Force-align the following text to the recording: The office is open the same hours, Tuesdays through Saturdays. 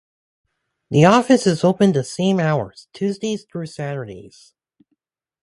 The 0.89 1.05
office 1.05 1.45
is 1.45 1.63
open 1.63 1.91
the 1.91 2.03
same 2.03 2.39
hours, 2.39 2.87
Tuesdays 2.91 3.43
through 3.43 3.67
Saturdays. 3.67 4.55